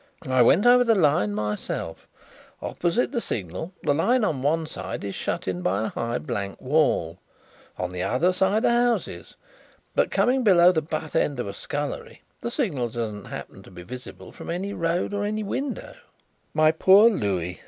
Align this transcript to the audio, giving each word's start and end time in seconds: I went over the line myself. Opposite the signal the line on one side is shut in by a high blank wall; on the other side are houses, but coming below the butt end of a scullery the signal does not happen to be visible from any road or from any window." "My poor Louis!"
I 0.27 0.41
went 0.41 0.65
over 0.65 0.83
the 0.83 0.95
line 0.95 1.35
myself. 1.35 2.07
Opposite 2.59 3.11
the 3.11 3.21
signal 3.21 3.71
the 3.83 3.93
line 3.93 4.23
on 4.23 4.41
one 4.41 4.65
side 4.65 5.03
is 5.03 5.13
shut 5.13 5.47
in 5.47 5.61
by 5.61 5.85
a 5.85 5.89
high 5.89 6.17
blank 6.17 6.59
wall; 6.59 7.19
on 7.77 7.91
the 7.91 8.01
other 8.01 8.33
side 8.33 8.65
are 8.65 8.71
houses, 8.91 9.35
but 9.93 10.09
coming 10.09 10.43
below 10.43 10.71
the 10.71 10.81
butt 10.81 11.15
end 11.15 11.39
of 11.39 11.47
a 11.47 11.53
scullery 11.53 12.23
the 12.41 12.49
signal 12.49 12.87
does 12.89 13.13
not 13.13 13.27
happen 13.29 13.61
to 13.61 13.69
be 13.69 13.83
visible 13.83 14.31
from 14.31 14.49
any 14.49 14.73
road 14.73 15.13
or 15.13 15.17
from 15.17 15.27
any 15.27 15.43
window." 15.43 15.93
"My 16.51 16.71
poor 16.71 17.07
Louis!" 17.07 17.59